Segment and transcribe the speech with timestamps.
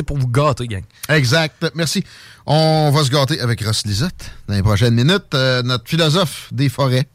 [0.00, 0.82] C'est pour vous gâter, gang.
[1.10, 1.72] Exact.
[1.74, 2.02] Merci.
[2.46, 5.34] On va se gâter avec Ross Lisotte dans les prochaines minutes.
[5.34, 7.06] Euh, notre philosophe des forêts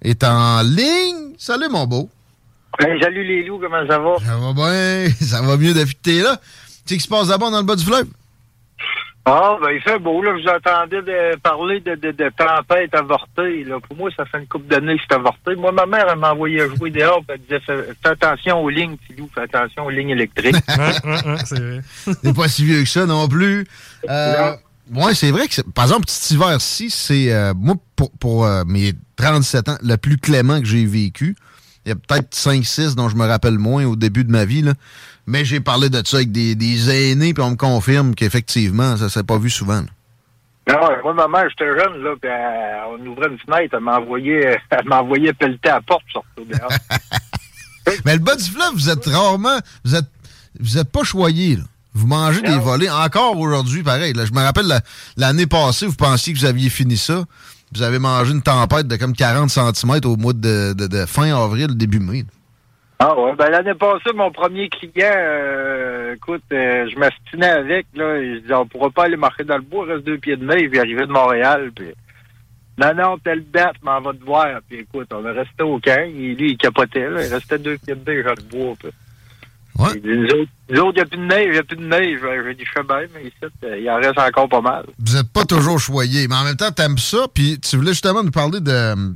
[0.00, 1.34] est en ligne.
[1.38, 2.08] Salut, mon beau.
[2.78, 4.18] Hey, salut les loups, comment ça va?
[4.24, 5.12] Ça va bien.
[5.20, 6.40] Ça va mieux depuis que t'es là.
[6.86, 8.06] Tu sais qui se passe d'abord dans le bas du fleuve?
[9.32, 10.32] Ah, ben il fait beau, là.
[10.32, 13.64] Vous entendez de parler de, de, de tempête avortée.
[13.64, 13.78] Là.
[13.80, 15.54] Pour moi, ça fait une couple d'années que c'est avorté.
[15.56, 18.96] Moi, ma mère, elle m'envoyait jouer dehors, puis elle disait fais, fais attention aux lignes,
[19.06, 20.56] Philou, fais attention aux lignes électriques.
[21.44, 22.32] c'est vrai.
[22.34, 23.66] Pas si vieux que ça non plus.
[24.08, 24.52] Euh,
[24.94, 28.64] ouais, c'est vrai que, c'est- par exemple, cet hiver-ci, c'est, euh, moi, pour, pour euh,
[28.66, 31.36] mes 37 ans, le plus clément que j'ai vécu.
[31.86, 34.62] Il y a peut-être 5-6 dont je me rappelle moins au début de ma vie,
[34.62, 34.74] là.
[35.26, 39.08] Mais j'ai parlé de ça avec des, des aînés, puis on me confirme qu'effectivement, ça
[39.08, 39.82] s'est pas vu souvent.
[39.82, 39.86] là.
[40.68, 43.80] Non, ouais, moi, ma mère, j'étais jeune, là, puis elle- on ouvrait une fenêtre, elle
[43.80, 46.70] m'envoyait, elle m'envoyait pelleter à la porte, sortir dehors.
[48.04, 49.58] Mais le bas du fleuve, vous êtes rarement.
[49.84, 50.06] Vous êtes,
[50.60, 51.62] vous êtes pas choyé, là.
[51.92, 52.88] Vous mangez des volets.
[52.88, 54.12] Encore aujourd'hui, pareil.
[54.12, 54.80] Là, je me rappelle la-
[55.16, 57.24] l'année passée, vous pensiez que vous aviez fini ça.
[57.72, 61.76] Vous avez mangé une tempête de comme 40 cm au mois de, de- fin avril,
[61.76, 62.24] début mai.
[62.98, 68.16] Ah ouais, ben l'année passée, mon premier client, euh, écoute, euh, je m'astinais avec, là,
[68.18, 70.44] et je disais, on pourra pas aller marcher dans le bois, reste deux pieds de
[70.44, 71.86] neige, puis arrivé de Montréal, puis
[72.76, 76.02] non, non, telle date, m'en va te voir, puis écoute, on est resté au camp,
[76.04, 78.90] et lui, il capotait, là, il restait deux pieds de neige dans le bois, puis
[79.94, 80.08] il dit,
[80.70, 82.52] nous autres, il n'y a plus de neige, il n'y a plus de neige, je
[82.52, 84.86] dis, je fais bien, mais ici, il en reste encore pas mal.
[84.98, 88.22] Vous n'êtes pas toujours choyé, mais en même temps, t'aimes ça, puis tu voulais justement
[88.22, 88.58] nous parler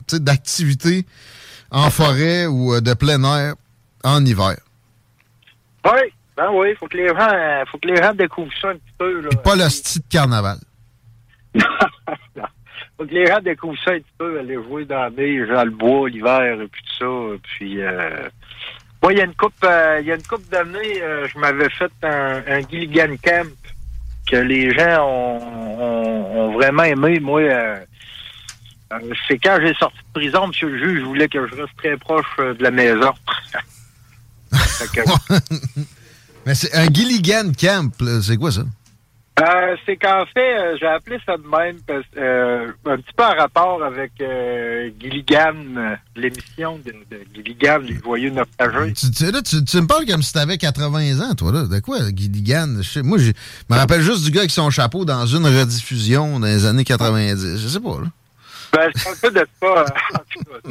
[0.08, 1.04] tu d'activités
[1.70, 3.54] en forêt ou euh, de plein air
[4.04, 4.56] en hiver.
[5.84, 6.00] Oui,
[6.36, 8.94] ben oui, faut que les gens, euh, faut que les gens découvrent ça un petit
[8.98, 9.30] peu, là.
[9.42, 10.58] Pas le style de carnaval.
[12.97, 15.64] Faut que les gens découvrent ça un petit peu, aller jouer dans la neige, dans
[15.64, 17.38] le bois l'hiver et puis tout ça.
[17.42, 18.28] Puis euh,
[19.04, 21.69] moi, il y a une coupe euh, y a une couple d'années, euh, je m'avais
[21.69, 23.50] fait un, Gilligan Camp
[24.26, 27.20] que les gens ont, vraiment aimé.
[27.20, 27.76] Moi, euh,
[29.28, 32.25] c'est quand j'ai sorti de prison, monsieur le juge voulait que je reste très proche
[32.38, 33.12] de la maison.
[36.47, 37.92] Mais c'est un Gilligan Camp,
[38.22, 38.62] c'est quoi ça?
[39.41, 43.25] Euh, c'est qu'en fait, euh, j'ai appelé ça de même parce euh, un petit peu
[43.25, 48.93] en rapport avec euh, Gilligan, euh, l'émission de, de Gilligan, les joyeux naufragés.
[48.93, 51.65] Tu, tu- là, tu, tu me parles comme si t'avais 80 ans, toi, là.
[51.65, 52.77] De quoi, Gilligan?
[52.81, 53.33] Je sais- moi, je
[53.69, 57.56] me rappelle juste du gars avec son chapeau dans une rediffusion dans les années 90.
[57.59, 58.06] Je sais pas, là.
[58.72, 59.84] Ben, c'est un peu de ça.
[60.15, 60.71] en tout cas.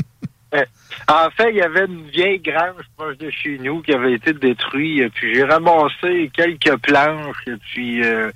[1.08, 4.32] En fait, il y avait une vieille grange proche de chez nous qui avait été
[4.32, 5.12] détruite.
[5.14, 8.32] Puis j'ai ramassé quelques planches et puis euh,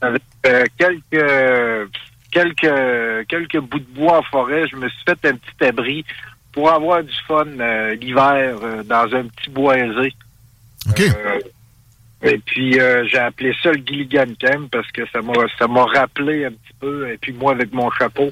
[0.00, 1.90] avec euh, quelques
[2.30, 4.66] quelques quelques bouts de bois en forêt.
[4.68, 6.04] Je me suis fait un petit abri
[6.52, 10.14] pour avoir du fun euh, l'hiver euh, dans un petit boisé.
[12.22, 16.46] Et puis j'ai appelé ça le Gilligan Camp parce que ça m'a ça m'a rappelé
[16.46, 17.10] un petit peu.
[17.10, 18.30] Et puis moi avec mon chapeau,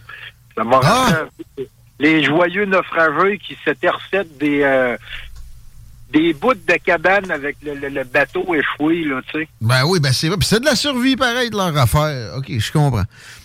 [0.54, 1.66] ça m'a rappelé un peu
[2.02, 4.96] les joyeux naufragés qui s'étaient refait des euh,
[6.10, 9.48] des bouts de cabane avec le, le- le bateau échoué, là, tu sais.
[9.62, 10.36] Ben oui, ben c'est vrai.
[10.36, 12.34] Puis c'est de la survie, pareil, de leur affaire.
[12.36, 12.98] OK, je comprends.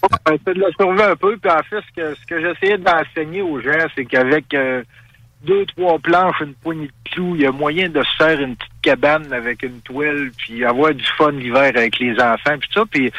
[0.04, 1.38] Ouais, C'est de la survie un peu.
[1.38, 4.84] Puis en fait, ce que, ce que j'essayais d'enseigner aux gens, c'est qu'avec euh,
[5.46, 8.58] deux, trois planches, une poignée de clous, il y a moyen de se faire une
[8.58, 12.84] petite cabane avec une toile, puis avoir du fun l'hiver avec les enfants, puis ça.
[12.92, 13.14] Puis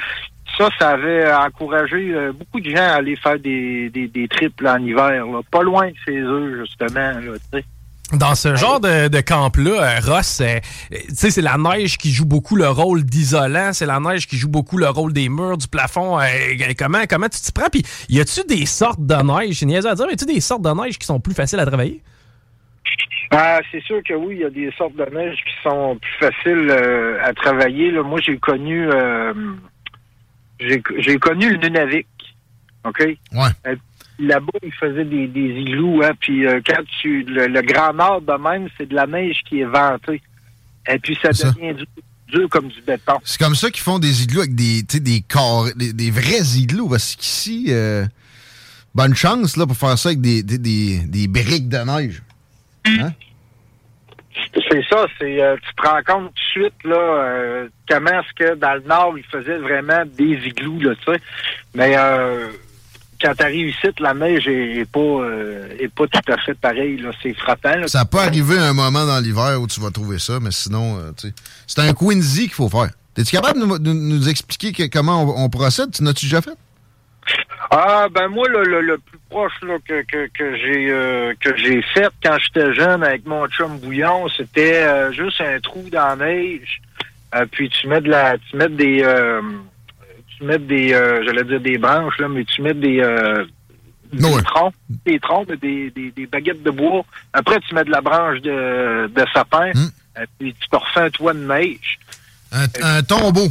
[0.59, 4.61] ça, ça avait encouragé euh, beaucoup de gens à aller faire des, des, des trips
[4.61, 7.61] là, en hiver, là, pas loin de chez eux, justement, là.
[8.15, 10.61] Dans ce genre de, de camp-là, euh, Ross, euh,
[10.91, 14.39] tu sais, c'est la neige qui joue beaucoup le rôle d'isolant, c'est la neige qui
[14.39, 16.19] joue beaucoup le rôle des murs, du plafond.
[16.19, 16.25] euh,
[16.79, 17.69] comment, comment tu t'y prends?
[17.71, 20.63] Puis, y a-tu des sortes de neige, niaiseux à dire, mais y a-tu des sortes
[20.63, 22.01] de neige qui sont plus faciles à travailler?
[23.31, 26.29] Ah, c'est sûr que oui, il y a des sortes de neige qui sont plus
[26.31, 27.91] faciles euh, à travailler.
[27.91, 28.03] Là.
[28.03, 28.89] Moi, j'ai connu
[30.61, 32.07] j'ai connu le Nunavik.
[32.85, 33.01] OK?
[33.33, 33.77] Ouais.
[34.21, 38.23] Là-bas, ils faisaient des, des igloos, hein, puis euh, quand tu le, le Grand Nord
[38.23, 40.21] de même, c'est de la neige qui est ventée.
[40.91, 41.87] Et puis ça devient dur,
[42.27, 43.19] dur comme du béton.
[43.23, 46.89] C'est comme ça qu'ils font des igloos avec des, des corps, des, des vrais igloos.
[46.89, 48.07] Parce qu'ici, euh,
[48.93, 52.23] bonne chance là, pour faire ça avec des, des, des, des briques de neige.
[52.87, 53.13] Hein?
[54.71, 58.33] C'est ça, c'est euh, tu te rends compte tout de suite là euh, comment est-ce
[58.35, 61.21] que dans le nord ils faisaient vraiment des igloos là, tu sais.
[61.75, 62.49] Mais euh,
[63.21, 67.11] quand t'arrives ici, la neige est, pas euh, est pas tout à fait pareil là,
[67.23, 67.87] c'est frappant.
[67.87, 70.99] Ça peut arriver un moment dans l'hiver où tu vas trouver ça, mais sinon,
[71.67, 72.91] c'est un Quincy qu'il faut faire.
[73.17, 75.91] Es-tu capable de nous, nous expliquer que- comment on, on procède?
[75.91, 76.53] Tu n'as-tu déjà fait?
[77.71, 81.55] Ah ben moi le, le, le plus proche là, que, que, que j'ai euh, que
[81.59, 86.17] j'ai fait quand j'étais jeune avec mon chum bouillon, c'était euh, juste un trou dans
[86.17, 86.81] la neige.
[87.35, 89.05] Euh, puis tu mets de la tu mets des
[90.39, 93.03] tu mets des j'allais dire des branches là, mais tu mets des
[94.11, 94.43] des Ouais.
[94.43, 94.73] troncs,
[95.05, 97.03] des troncs, des, des, des baguettes de bois.
[97.35, 99.71] Après tu mets de la branche de, de sapin.
[100.19, 101.99] Euh, puis tu te refais un toit de neige.
[102.51, 103.49] Un, un tombeau.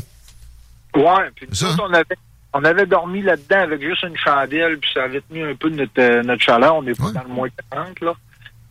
[0.96, 1.68] Ouais, puis nous Ça.
[1.70, 2.18] autres, on avait,
[2.60, 5.92] on avait dormi là-dedans avec juste une chandelle, puis ça avait tenu un peu notre,
[6.00, 6.76] euh, notre chaleur.
[6.78, 7.14] On n'est pas Ouais.
[7.14, 8.14] dans le moins 40, là.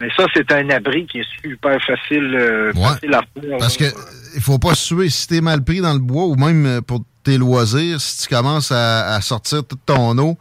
[0.01, 2.83] Mais ça, c'est un abri qui est super facile, euh, Ouais.
[2.89, 3.59] facile à faire.
[3.59, 3.91] Parce que euh,
[4.35, 6.81] il faut pas se suer si t'es mal pris dans le bois ou même euh,
[6.83, 10.37] pour tes loisirs, si tu commences à, à sortir toute ton eau,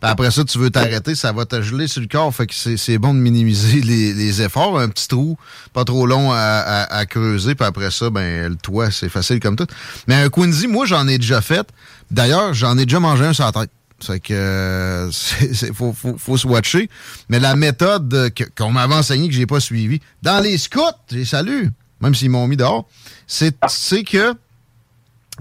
[0.00, 2.32] puis après ça, tu veux t'arrêter, ça va te geler sur le corps.
[2.34, 4.78] Fait que c'est bon de minimiser les, les efforts.
[4.78, 5.36] Un petit trou,
[5.72, 9.40] pas trop long à, à- à creuser, puis après ça, ben le toit, c'est facile
[9.40, 9.66] comme tout.
[10.06, 11.66] Mais un Quincy, moi, j'en ai déjà fait.
[12.10, 13.70] D'ailleurs, j'en ai déjà mangé un sur la tête.
[14.00, 16.88] C'est que euh, c'est, faut, faut, faut se watcher.
[17.28, 20.80] Mais la méthode qu'on m'avait enseignée que j'ai pas suivie, dans les scouts,
[21.10, 21.68] j'ai salué,
[22.00, 22.86] même s'ils m'ont mis dehors,
[23.26, 24.34] c'est, c'est que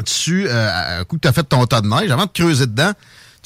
[0.05, 2.65] tu, euh, un coup que tu as fait ton tas de neige, avant de creuser
[2.67, 2.91] dedans,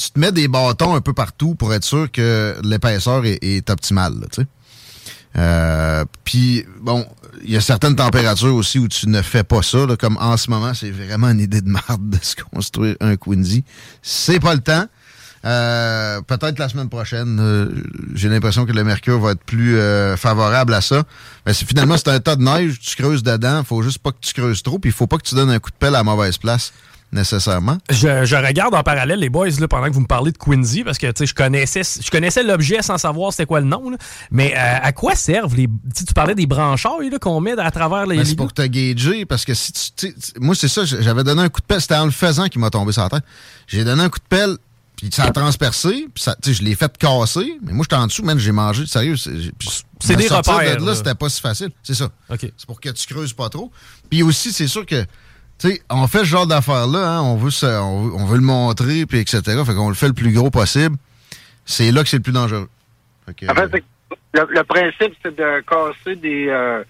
[0.02, 4.14] tu te mets des bâtons un peu partout pour être sûr que l'épaisseur est, optimale.
[5.38, 7.06] Euh, Puis, bon,
[7.44, 9.86] il y a certaines températures aussi où tu ne fais pas ça.
[10.00, 13.64] comme en ce moment, c'est vraiment une idée de marde de se construire un Quincy.
[14.02, 14.86] C'est pas le temps.
[15.46, 17.38] Euh, Peut-être la semaine prochaine.
[17.40, 17.70] euh,
[18.16, 19.78] J'ai l'impression que le mercure va être plus
[20.18, 21.04] favorable à ça.
[21.46, 23.64] Mais finalement, c'est un tas de neige, tu creuses dedans.
[23.64, 25.60] faut juste pas que tu creuses trop, puis il faut pas que tu donnes un
[25.60, 26.74] coup de pelle à la mauvaise place,
[27.12, 27.78] nécessairement.
[27.90, 30.84] Je, je regarde en parallèle les boys là, pendant que vous me parlez de Quincy
[30.84, 33.90] parce que je connaissais je connaissais l'objet sans savoir c'était quoi le nom.
[33.90, 33.98] là.
[34.32, 35.68] Mais euh, à quoi servent les.
[35.96, 38.24] tu parlais des branchailles qu'on met à travers les.
[38.26, 40.16] C'est pour te gager, parce que si tu.
[40.40, 41.82] Moi, c'est ça, j'avais donné un coup de pelle.
[41.82, 43.24] C'était en le faisant qui m'a tombé sur la tête.
[43.68, 44.58] J'ai donné un coup de pelle,
[44.96, 47.96] puis ça a transpercé, puis ça, tu sais, je l'ai fait casser, mais moi, j'étais
[48.02, 48.86] en dessous, man, j'ai mangé.
[48.86, 50.92] Sérieux, c'est des repères, De là.
[50.92, 51.70] là, c'était pas si facile.
[51.84, 52.10] C'est ça.
[52.30, 53.72] C'est pour que tu creuses pas trop.
[54.10, 55.06] Puis aussi, c'est sûr que.
[55.62, 58.44] Tu sais, on fait ce genre d'affaires-là, hein, on, veut on, veut, on veut le
[58.44, 59.42] montrer, puis etc.
[59.66, 60.96] Fait qu'on le fait le plus gros possible.
[61.66, 62.68] C'est là que c'est le plus dangereux.
[63.28, 63.84] Fait que, En fait,
[64.34, 66.84] le, le principe, c'est de casser des, euh,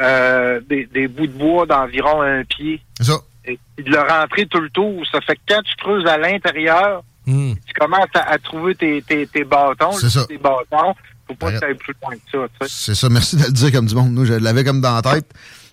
[0.00, 3.18] euh, des, des bouts de bois d'environ un pied c'est ça.
[3.44, 5.02] et, et de le rentrer tout le tour.
[5.12, 7.52] Ça fait que quand tu creuses à l'intérieur, Hmm.
[7.64, 9.92] tu commences à, à trouver tes, tes, tes bâtons.
[9.92, 10.26] C'est ça.
[10.26, 10.92] Tes bâtons.
[11.28, 11.60] Faut pas Arrête.
[11.60, 12.38] que tu ailles plus loin que ça.
[12.60, 12.74] tu sais.
[12.84, 14.10] C'est ça, merci de le dire comme du monde.
[14.12, 15.32] Nous, je l'avais comme dans la tête.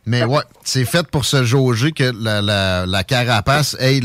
[0.09, 3.99] Mais ouais, c'est fait pour se jauger que la, la, la carapace ait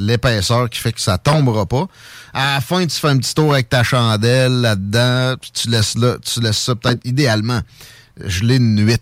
[0.00, 1.86] l'épaisseur qui fait que ça tombera pas.
[2.32, 5.98] À la fin, tu fais un petit tour avec ta chandelle là-dedans, puis tu laisses
[5.98, 7.60] là, tu laisses ça peut-être idéalement
[8.24, 8.96] geler une nuit.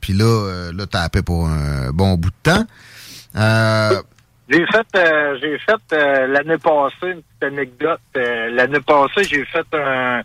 [0.00, 2.64] Puis là, euh, là, t'as appelé pour un bon bout de temps.
[3.36, 4.00] Euh,
[4.48, 8.00] J'ai fait, euh, j'ai fait euh, l'année passée une petite anecdote.
[8.16, 10.22] Euh, l'année passée, j'ai fait un,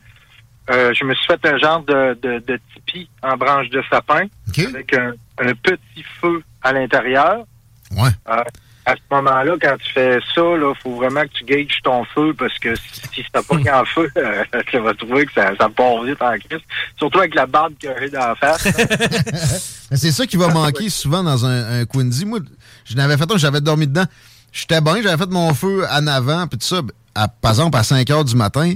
[0.71, 4.23] euh, je me suis fait un genre de, de, de tipi en branche de sapin
[4.57, 7.45] avec un, un petit feu à l'intérieur.
[7.91, 8.09] Ouais.
[8.29, 8.43] Euh,
[8.85, 12.33] à ce moment-là, quand tu fais ça, il faut vraiment que tu gages ton feu
[12.37, 15.69] parce que si, si ça pas en feu, euh, tu vas trouver que ça, ça
[15.69, 16.61] part vite en crise.
[16.97, 18.67] Surtout avec la barbe qui arrive d'en face.
[19.93, 22.25] C'est ça qui va manquer souvent dans un, un Quincy.
[22.25, 22.39] Moi,
[22.85, 24.05] je n'avais fait un, j'avais dormi dedans.
[24.51, 26.81] J'étais bien, j'avais fait mon feu en avant, puis tout ça.
[27.13, 28.73] À, par exemple, à 5 heures du matin,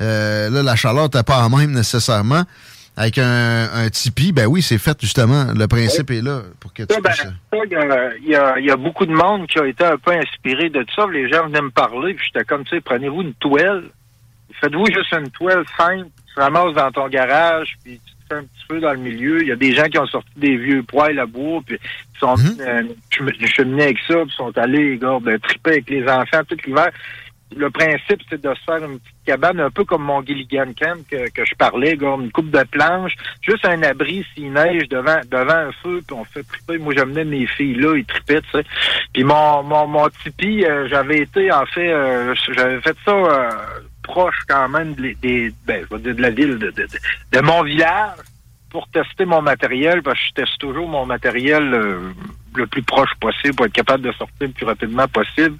[0.00, 2.42] euh, là, la chaleur n'était pas la même nécessairement.
[2.94, 5.46] Avec un, un tipi, ben oui, c'est fait justement.
[5.56, 8.70] Le principe est là pour que tu ben, puisses- il y y, a, il y
[8.70, 11.06] a beaucoup de monde qui a été un peu inspiré de ça.
[11.10, 13.84] Les gens venaient me parler, puis j'étais comme, tu sais, prenez-vous une toile.
[14.60, 18.42] Faites-vous juste une toile simple, tu ramasses dans ton garage, puis tu te fais un
[18.42, 19.40] petit feu dans le milieu.
[19.40, 22.18] Il y a des gens qui ont sorti des vieux poêles à bois, puis ils
[22.18, 22.42] sont Mhm.
[22.44, 26.06] venus, euh, chem- cheminer avec ça, puis sont allés, les gars, ben, triper avec les
[26.06, 26.90] enfants tout l'hiver.
[27.56, 31.06] Le principe, c'est de se faire une petite cabane, un peu comme mon Gilligan Camp
[31.10, 35.20] que, que je parlais, gars, une coupe de planches, juste un abri s'il neige devant
[35.30, 36.78] devant un feu, puis on fait triper.
[36.78, 38.64] Moi, j'amenais mes filles là, ils tripaient, tu sais.
[39.12, 43.50] Puis mon, mon, mon tipi, euh, j'avais été, en fait, euh, j'avais fait ça euh,
[44.02, 46.86] proche quand même des, des ben, je vais dire de la ville, de, de,
[47.32, 48.16] de mon village
[48.70, 52.12] pour tester mon matériel, parce que je teste toujours mon matériel euh,
[52.56, 55.56] le plus proche possible pour être capable de sortir le plus rapidement possible.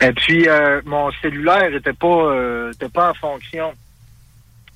[0.00, 3.72] Et puis euh, mon cellulaire était pas euh, était pas en fonction.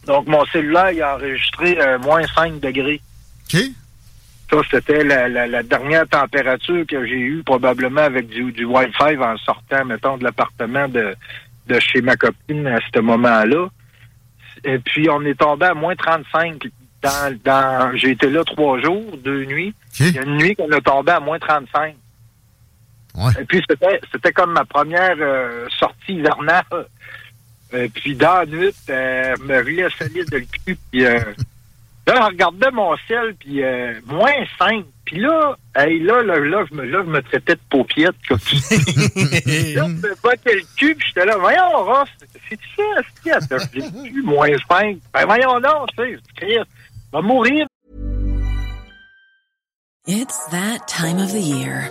[0.06, 3.00] Donc mon cellulaire il a enregistré euh, moins 5 degrés.
[3.52, 3.60] OK.
[4.50, 9.16] Ça, c'était la, la, la dernière température que j'ai eue probablement avec du, du Wi-Fi
[9.16, 11.14] en sortant, mettons, de l'appartement de,
[11.68, 13.68] de chez ma copine à ce moment-là.
[14.64, 16.64] Et puis on est tombé à moins 35
[17.02, 19.74] dans, dans j'ai été là trois jours, deux nuits.
[19.92, 20.00] OK.
[20.00, 21.94] Il y a une nuit qu'on est tombé à moins 35.
[23.14, 23.32] Ouais.
[23.40, 26.86] Et puis c'était c'était comme ma première euh, sortie hivernale.
[27.72, 30.78] Et puis dans la nuit, euh, me riais solide le cul.
[30.90, 31.18] Puis euh,
[32.06, 34.84] là, je regardais mon ciel, puis euh, moins 5.
[35.04, 38.14] Puis là, hey, là, là, là, je me, là, je me traitais de paupiette.
[38.30, 42.08] Là, je me battais le cul, puis j'étais là, voyons, Ross,
[42.48, 42.82] c'est ça,
[43.24, 44.98] c'est ça, t'as le cul, moins 5.
[45.12, 46.70] Ben voyons non, tu sais, c'est Christ.
[47.12, 47.66] Je vais mourir
[50.06, 51.90] It's that time of the year.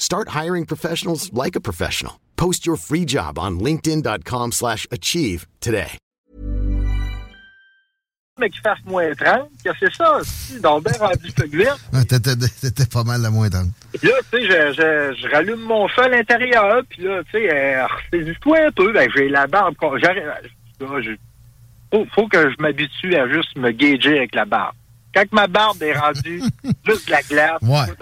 [0.00, 2.14] Start hiring professionals like a professional.
[2.36, 5.98] Post your free job on linkedin.com/achieve slash achieve today.
[8.38, 10.18] mais qu'il fasse moins 30, que c'est ça,
[10.62, 11.76] donc ben rendu feu vert.
[12.62, 13.70] T'étais pas mal la moins tendre.
[13.92, 17.32] Puis là, tu sais, je, je, je rallume mon feu à l'intérieur, puis là, tu
[17.32, 19.74] sais, euh, ressaisis-toi un peu, ben, j'ai la barbe,
[21.02, 21.10] je-
[21.92, 24.74] faut, faut que je m'habitue à juste me gager avec la barbe.
[25.14, 26.40] Quand ma barbe est rendue
[26.86, 27.94] juste de la glace, Ouais.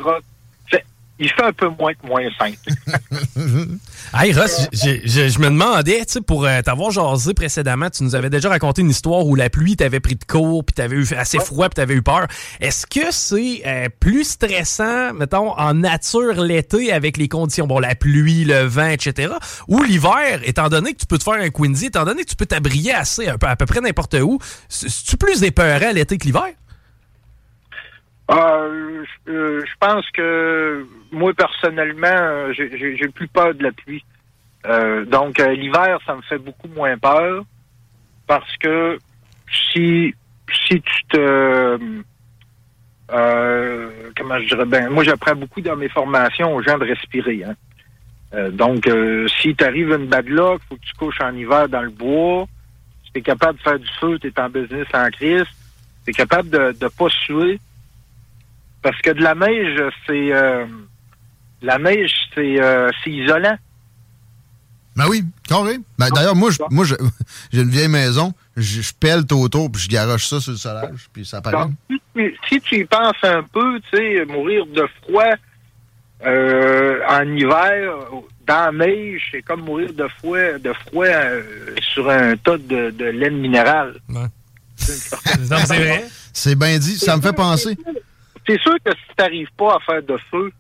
[1.19, 2.57] Il fait un peu moins que moins 5.
[4.15, 8.31] Hey Ross, je me demandais, tu sais, pour euh, t'avoir jasé précédemment, tu nous avais
[8.31, 11.39] déjà raconté une histoire où la pluie t'avait pris de court, puis t'avais eu assez
[11.39, 12.27] froid, puis t'avais eu peur.
[12.61, 17.95] Est-ce que c'est euh, plus stressant, mettons, en nature l'été avec les conditions, bon, la
[17.95, 19.35] pluie, le vent, etc.,
[19.69, 22.37] ou l'hiver, étant donné que tu peux te faire un Quincy, étant donné que tu
[22.37, 24.39] peux t'abrier assez, un peu, à peu près n'importe où,
[24.71, 26.47] c'est- c'est-tu plus épeurant l'été que l'hiver?
[28.31, 34.05] Euh, je euh, je pense que moi personnellement, euh, j'ai- plus peur de la pluie.
[34.67, 37.45] Euh, donc euh, l'hiver, ça me fait beaucoup moins peur
[38.27, 38.99] parce que
[39.73, 40.15] si
[40.67, 41.79] si tu te
[43.11, 44.67] euh, comment je dirais?
[44.67, 47.45] Ben moi j'apprends beaucoup dans mes formations aux gens de respirer.
[47.45, 47.55] Hein.
[48.35, 51.81] Euh, donc euh, si t'arrives une bad luck, faut que tu couches en hiver dans
[51.83, 52.47] le bois.
[53.07, 55.47] Si t'es capable de faire du feu, t'es en business en crise.
[56.05, 57.59] T'es capable de de pas suer
[58.91, 60.65] parce que de la neige, c'est euh,
[61.63, 63.57] la neige, c'est euh, c'est isolant.
[64.97, 65.77] Ben oui, carré.
[65.99, 66.95] Ben, D'ailleurs, moi, je- moi je-
[67.53, 68.33] j'ai une vieille maison.
[68.57, 71.57] Je, je pèle tout autour, puis je garoche ça sur le solage, puis ça paraît.
[71.57, 75.35] Donc, si, tu- si tu y penses un peu, tu sais, mourir de froid
[76.27, 77.93] euh, en hiver,
[78.47, 81.43] dans la neige, c'est comme mourir de froid, de froid euh,
[81.81, 83.95] sur un tas de, de laine minérale.
[84.09, 86.05] Non, c'est vrai.
[86.33, 86.97] C'est bien dit.
[86.99, 87.77] Ça me fait penser.
[88.49, 90.51] C'est sûr que si t'arrives pas à faire de feu,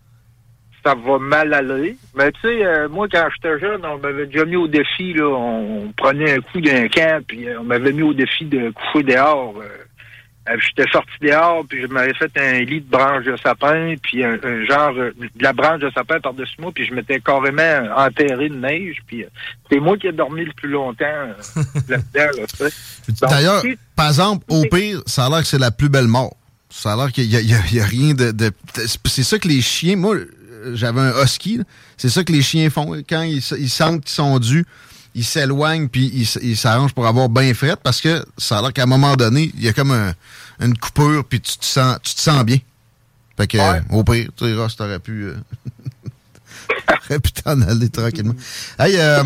[0.84, 1.96] ça va mal aller.
[2.14, 5.26] Mais tu sais, euh, moi, quand j'étais jeune, on m'avait déjà mis au défi, là,
[5.26, 9.04] on prenait un coup d'un camp, puis euh, on m'avait mis au défi de coucher
[9.04, 9.54] dehors.
[9.60, 10.54] euh.
[10.60, 14.38] J'étais sorti dehors, puis je m'avais fait un lit de branche de sapin, puis un,
[14.42, 18.54] un genre de la branche de sapin par-dessus moi, puis je m'étais carrément enterré de
[18.54, 19.26] neige, puis
[19.70, 21.04] c'est moi qui ai dormi le plus longtemps
[21.88, 22.70] là-dedans, là,
[23.04, 23.62] tu D'ailleurs,
[23.94, 26.34] par exemple, au pire, ça a l'air que c'est la plus belle mort.
[26.70, 28.30] Ça a l'air qu'il n'y a, rien de.
[28.30, 28.52] de-
[29.06, 29.96] c'est ça que les chiens.
[29.96, 30.16] Moi,
[30.74, 31.60] j'avais un husky.
[31.96, 32.92] C'est ça que les chiens font.
[33.08, 34.66] Quand ils, sentent qu'ils sont dus,
[35.14, 36.06] ils s'éloignent puis
[36.42, 39.50] ils, s'arrangent pour avoir bien fret parce que ça a l'air qu'à un moment donné,
[39.54, 40.14] il y a comme un-
[40.60, 42.58] une coupure puis tu te sens, tu te sens bien.
[43.36, 43.80] Fait que, Ouais.
[43.90, 45.36] au pire, tu sais, Ross, t'aurais pu, euh,
[47.08, 48.34] t'aurais pu t'en aller tranquillement.
[48.78, 49.22] Hey, euh,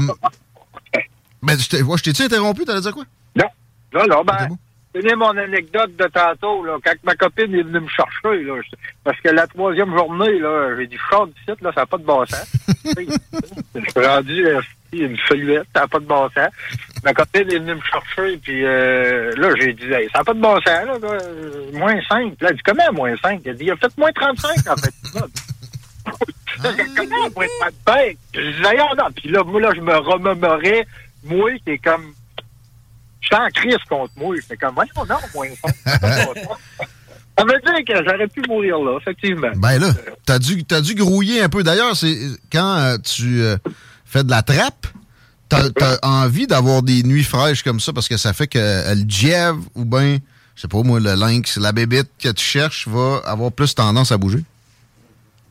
[1.42, 2.64] ben, je t'ai-tu interrompu?
[2.64, 3.04] T'allais dire quoi?
[3.34, 3.46] Non.
[3.92, 4.48] Là, là, Ok, ben,
[4.92, 8.76] tenez mon anecdote de tantôt, là, quand ma copine est venue me chercher, là, je-
[9.04, 11.86] parce que la troisième journée, là, j'ai dit, je sors du site, là, ça n'a
[11.86, 12.52] pas de bon sens.
[12.84, 14.60] je suis rendu, euh,
[14.92, 16.48] une feuillette, ça n'a pas de bon sens.
[17.04, 20.34] Ma copine est venue me chercher, puis euh, là, j'ai dit, Hey, ça n'a pas
[20.34, 22.34] de bon sens, là, là, euh, moins 5.
[22.40, 23.40] Là, elle dit, comment moins 5?
[23.44, 24.94] Elle dit, il a fait moins 35, en fait.
[26.62, 28.16] Là, comment pour être pas de paix?
[28.34, 29.06] Je dis, d'ailleurs, non.
[29.16, 30.86] Puis là, moi, là, je me remémorais,
[31.24, 32.12] moi, qui est comme,
[33.22, 34.34] j'étais en crise contre moi.
[34.36, 35.74] J'étais comme, voyons, non, moins 5.
[37.38, 39.50] Ça veut dire que j'aurais pu mourir là, effectivement.
[39.56, 39.88] Ben là,
[40.26, 41.62] t'as dû, t'as dû grouiller un peu.
[41.62, 42.16] D'ailleurs, c'est
[42.52, 43.56] quand euh, tu euh,
[44.04, 44.86] fais de la trappe,
[45.48, 48.94] t'as as envie d'avoir des nuits fraîches comme ça parce que ça fait que euh,
[48.94, 50.18] le dièvre ou ben,
[50.54, 54.12] je sais pas moi, le lynx, la bébite que tu cherches va avoir plus tendance
[54.12, 54.44] à bouger?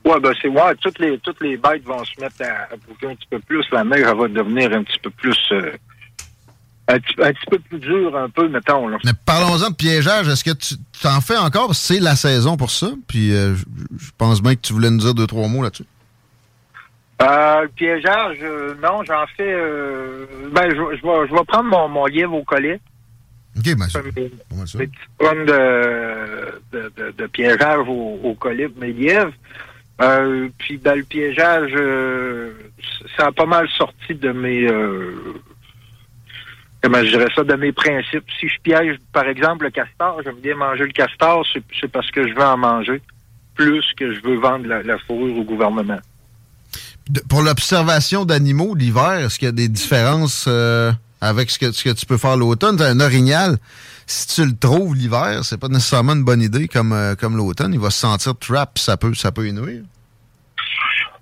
[0.05, 3.11] Ouais, ben c'est ouais, toutes les toutes les bêtes vont se mettre à, à bouger
[3.11, 3.65] un petit peu plus.
[3.71, 5.37] La mer elle va devenir un petit peu plus
[6.88, 8.88] un, petit, un petit peu plus dur un peu, mettons.
[8.88, 8.97] Là.
[9.05, 10.27] Mais parlons-en de piégeage.
[10.27, 11.67] Est-ce que tu t'en fais encore?
[11.67, 12.91] Parce que c'est la saison pour ça.
[13.07, 15.85] Puis euh, je pense bien que tu voulais nous dire deux, trois mots là-dessus.
[17.21, 22.33] Euh, le piégeage, euh, non, j'en fais euh, ben je, vais prendre mon, mon lièvre
[22.33, 22.79] au collet.
[23.57, 28.79] OK, ben c'est Mes, mes petites de, de, de, de piégeage au, au collet de
[28.79, 29.33] mes lièvres.
[30.01, 32.53] Euh, puis dans le piégeage, euh,
[33.17, 34.67] ça a pas mal sorti de mes
[36.83, 38.23] je dirais ça, de mes principes.
[38.39, 41.45] Si je piège, par exemple, le castor, j'aime bien manger le castor,
[41.79, 43.01] c'est parce que je veux en manger
[43.55, 46.00] plus que je veux vendre la, fourrure au gouvernement.
[47.29, 51.83] Pour l'observation d'animaux l'hiver, est-ce qu'il y a des différences euh, avec ce que, ce
[51.83, 52.81] que tu peux faire l'automne?
[52.81, 53.57] Un orignal,
[54.07, 57.73] si tu le trouves l'hiver, c'est pas nécessairement une bonne idée comme, euh, comme l'automne.
[57.73, 59.83] Il va se sentir trap, ça peut, ça peut y.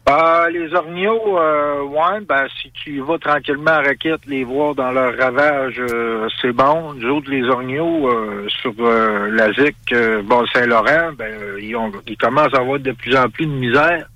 [0.08, 4.92] Euh, les orignaux, euh, ouais, ben, si tu vas tranquillement à raquette, les voir dans
[4.92, 6.94] leur ravage, euh, c'est bon.
[6.94, 11.32] Nous autres, les orignaux, euh, sur la ZIC, euh, Bas-Saint-Laurent, ben,
[11.62, 14.08] ils, ont, ils commencent à avoir de plus en plus de misère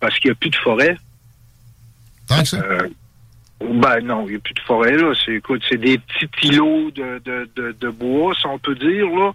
[0.00, 0.96] parce qu'il n'y a plus de forêt.
[2.28, 2.62] Tant que ça?
[3.60, 5.12] Ben non, il n'y a plus de forêt, là.
[5.24, 9.06] C'est, écoute, c'est des petits îlots de, de, de, de bois, si on peut dire,
[9.06, 9.32] là.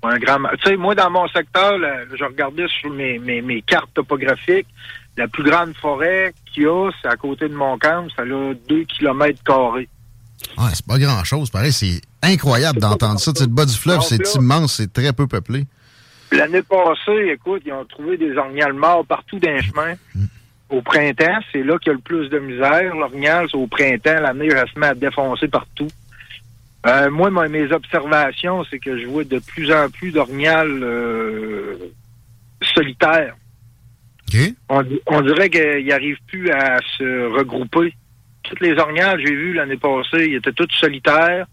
[0.00, 0.38] Pour Un grand...
[0.62, 4.68] Tu sais, moi, dans mon secteur, là, je regardais sur mes, mes, mes cartes topographiques,
[5.16, 8.56] la plus grande forêt qu'il y a, c'est à côté de Montcalm, ça a 2
[8.84, 9.88] km carrés.
[10.58, 11.50] Ouais, c'est pas grand-chose.
[11.50, 13.32] Pareil, c'est incroyable d'entendre ça.
[13.40, 15.66] Le bas du fleuve, c'est immense, c'est très peu peuplé.
[16.32, 19.94] L'année passée, écoute, ils ont trouvé des orignales morts partout dans les chemins.
[20.68, 22.94] Au printemps, c'est là qu'il y a le plus de misère.
[22.94, 25.88] L'orignal, c'est au printemps, la neige, elle se met à défoncer partout.
[26.86, 31.76] Euh, moi, mes observations, c'est que je vois de plus en plus d'orignales euh,
[32.74, 33.36] solitaires.
[34.68, 37.94] On, di- on dirait qu'ils n'arrivent plus à se regrouper.
[38.42, 41.46] Toutes les orignales, j'ai vu l'année passée, ils étaient toutes solitaires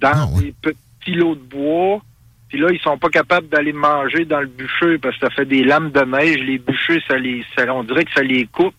[0.00, 0.42] dans Ah ouais.
[0.42, 2.00] des petits lots de bois.
[2.48, 5.44] Puis là, ils sont pas capables d'aller manger dans le bûcher parce que ça fait
[5.44, 6.38] des lames de neige.
[6.38, 8.74] Les bûchers, ça les, ça- on dirait que ça les coupe.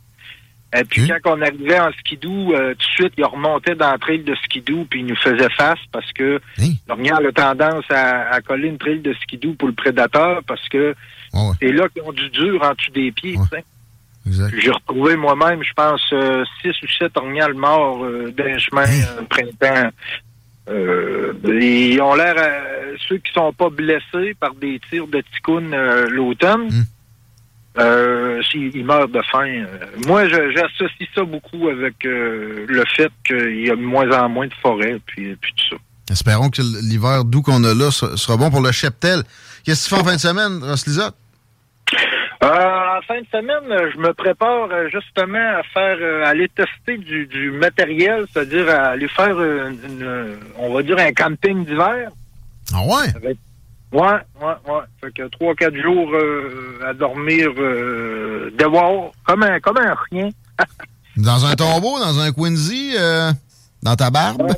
[0.77, 1.19] Et puis Ok.
[1.23, 4.36] quand on arrivait en skidoo, euh, tout de suite, ils remontaient dans la trail de
[4.43, 6.73] skidoo puis ils nous faisaient face parce que Hein?
[6.88, 10.93] l'orignal a tendance à, à coller une trail de skidoo pour le prédateur parce que
[11.34, 13.36] ouais, c'est là qu'ils ont du dur en dessous des pieds.
[13.51, 13.63] Ouais.
[14.60, 19.23] J'ai retrouvé moi-même, je pense, euh, six ou sept orignales morts euh, d'un chemin euh,
[19.27, 19.89] printemps.
[20.69, 25.73] Euh, ils ont l'air, euh, ceux qui sont pas blessés par des tirs de ticoun
[25.73, 26.84] euh, l'automne, Hmm.
[27.80, 29.46] Euh, s'ils- ils meurent de faim.
[29.48, 29.65] Euh,
[30.08, 34.48] moi, j'associe ça beaucoup avec euh, le fait qu'il y a de moins en moins
[34.48, 35.82] de forêts, puis, puis tout ça.
[36.12, 39.22] Espérons que l'hiver doux qu'on a là sera bon pour le cheptel.
[39.63, 41.15] Qu'est-ce que tu fais en fin de semaine, Ross Lisotte?
[42.42, 47.26] Euh, en fin de semaine, je me prépare justement à faire, à aller tester du,
[47.28, 52.10] du matériel, c'est-à-dire à aller faire, une, on va dire, un camping d'hiver.
[52.74, 53.10] Ah ouais?
[53.15, 53.38] Avec-
[53.91, 54.02] Ouais,
[54.41, 54.82] ouais, ouais.
[55.02, 60.30] Fait que trois, quatre jours euh, à dormir euh, dehors, comme un, comme un rien.
[61.17, 63.32] Dans un tombeau, dans un Quincy, euh,
[63.84, 64.54] dans ta barbe?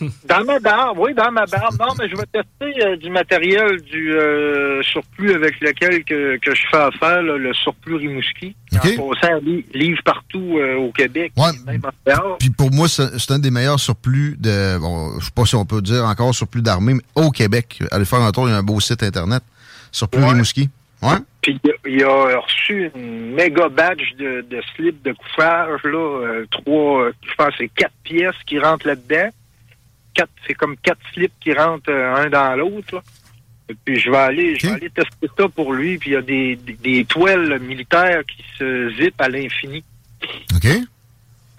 [0.28, 1.76] Dans ma barbe, oui, dans ma barbe.
[1.78, 6.54] Non, mais je vais tester euh, du matériel, du euh, surplus avec lequel que, que
[6.54, 8.54] je fais affaire, là, le surplus Rimouski.
[8.72, 11.50] Passant, li- livre partout euh, au Québec, Ouais.
[11.66, 12.36] même en.
[12.38, 14.78] Puis pour moi, c'est un des meilleurs surplus de.
[14.78, 17.80] Bon, je sais pas si on peut dire encore surplus d'armée, mais au Québec.
[17.90, 19.42] Allez faire un tour, il y a un beau site internet.
[19.92, 20.28] Surplus Ouais.
[20.30, 20.68] Rimouski.
[21.02, 21.16] Ouais.
[21.42, 27.34] Puis il a- reçu une méga badge de, de slip de couffage, là, trois, je
[27.36, 29.28] pense c'est quatre pièces qui rentrent là-dedans.
[30.14, 33.02] Quatre, c'est comme quatre slips qui rentrent euh, un dans l'autre.
[33.84, 35.98] Puis je vais aller, je vais aller tester ça pour lui.
[35.98, 39.82] Puis il y a des, des, des toiles militaires qui se zippent à l'infini.
[40.54, 40.68] OK.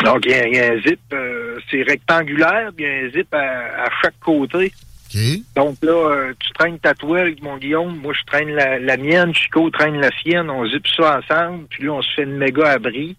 [0.04, 2.92] Donc il y a, il y a un zip, euh, c'est rectangulaire, puis il y
[2.92, 4.72] a un zip à, à chaque côté.
[5.08, 5.22] OK.
[5.56, 9.34] Donc là, euh, tu traînes ta toile, mon Guillaume, moi je traîne la, la mienne,
[9.34, 12.72] Chico traîne la sienne, on zippe ça ensemble, puis là on se fait une méga
[12.72, 13.16] abri.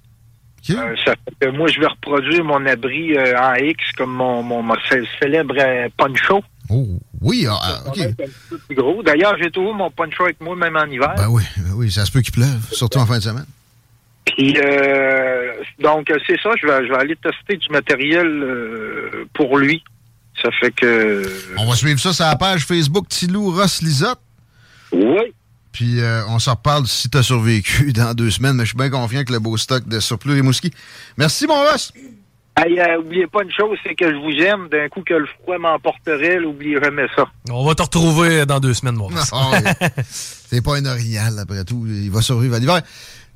[0.75, 4.43] Euh, ça fait que moi je vais reproduire mon abri euh, en X comme mon,
[4.43, 6.43] mon, mon cé- célèbre euh, poncho.
[6.69, 6.87] Oh,
[7.21, 7.99] oui, ah, ah, OK.
[8.71, 9.03] gros.
[9.03, 11.15] D'ailleurs, j'ai toujours mon poncho avec moi, même en hiver.
[11.17, 13.47] Ben oui, ben oui, ça se peut qu'il pleuve, surtout en fin de semaine.
[14.25, 14.55] Puis,
[15.79, 19.85] donc, c'est ça, je vais, je vais aller tester du matériel pour lui.
[20.43, 21.23] Ça fait que...
[21.57, 24.19] On va suivre ça sur la page Facebook Tilou Ross Lisotte.
[24.91, 25.33] Oui.
[25.77, 28.89] Puis euh, on s'en reparle si t'as survécu dans deux semaines, mais je suis bien
[28.89, 30.71] confiant que le beau stock de surplus Rimouski.
[31.19, 31.93] Merci, mon Ross!
[32.57, 34.71] Hey, euh, oubliez pas une chose, c'est que je vous aime.
[34.71, 37.27] D'un coup que le froid m'emporterait, n'oubliez jamais ça.
[37.51, 39.31] On va te retrouver dans deux semaines, Maurice.
[39.35, 39.89] Ah, oui.
[40.09, 41.85] C'est pas un orignal, après tout.
[41.87, 42.81] Il va survivre à l'hiver.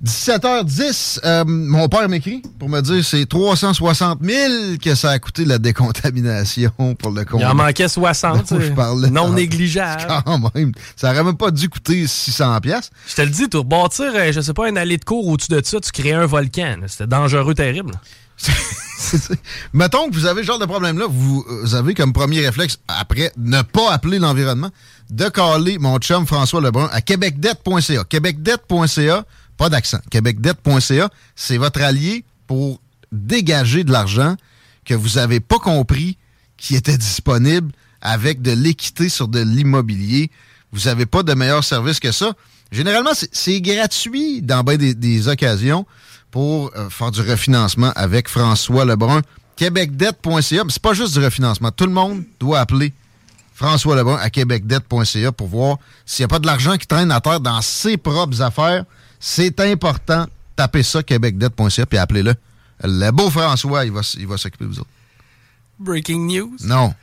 [0.03, 5.45] 17h10, euh, mon père m'écrit pour me dire c'est 360 000 que ça a coûté
[5.45, 7.43] la décontamination pour le compte.
[7.43, 8.51] Il en manquait 60.
[8.51, 9.11] Non, je parlais.
[9.11, 10.07] non négligeable.
[10.25, 10.73] Quand même.
[10.97, 12.91] Ça aurait même pas dû coûter 600 pièces.
[13.09, 15.51] Je te le dis, pour bâtir, euh, je sais pas, une allée de cours au-dessus
[15.51, 16.79] de ça, tu crées un volcan.
[16.87, 17.93] C'était dangereux, terrible.
[19.75, 23.33] Mettons que vous avez ce genre de problème-là, vous, vous avez comme premier réflexe, après,
[23.37, 24.71] ne pas appeler l'environnement,
[25.11, 28.05] de caler mon chum François Lebrun à québecdebt.ca.
[28.05, 29.25] Québecdebt.ca,
[29.61, 29.99] pas d'accent.
[30.11, 32.81] Québecdebt.ca, c'est votre allié pour
[33.13, 34.35] dégager de l'argent
[34.87, 36.17] que vous n'avez pas compris
[36.57, 37.71] qui était disponible
[38.01, 40.31] avec de l'équité sur de l'immobilier.
[40.73, 42.33] Vous n'avez pas de meilleur service que ça.
[42.73, 45.85] Généralement, c'est- gratuit dans bien des, occasions
[46.31, 49.21] pour euh, faire du refinancement avec François Lebrun.
[49.57, 51.71] Québecdebt.ca, mais c'est pas juste du refinancement.
[51.71, 52.95] Tout le monde doit appeler
[53.53, 57.21] François Lebrun à québecdebt.ca pour voir s'il n'y a pas de l'argent qui traîne à
[57.21, 58.87] terre dans ses propres affaires.
[59.21, 60.27] C'est important.
[60.57, 62.35] Tapez ça, québecdebt.ca, puis appelez-le.
[62.83, 64.91] Le beau François, il va, il va s'occuper de vous autres.
[65.79, 66.57] Breaking news.
[66.65, 66.95] Non.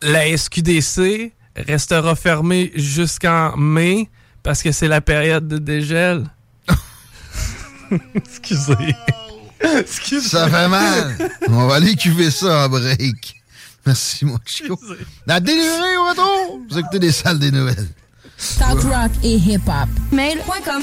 [0.00, 4.08] La SQDC restera fermée jusqu'en mai
[4.42, 6.30] parce que c'est la période de dégel.
[8.14, 8.94] Excusez.
[9.60, 10.28] Excusez.
[10.28, 11.30] Ça fait mal.
[11.48, 13.42] On va aller cuver ça en break.
[13.84, 14.78] Merci, mon chico.
[15.26, 16.60] La délivrée au retour.
[16.70, 17.88] Vous écoutez des salles des nouvelles.
[18.58, 19.88] Talk rock et hip-hop.
[20.12, 20.82] Mail.com.